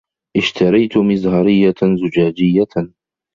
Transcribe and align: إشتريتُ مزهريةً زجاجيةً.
إشتريتُ 0.37 0.97
مزهريةً 0.97 1.73
زجاجيةً. 2.05 2.93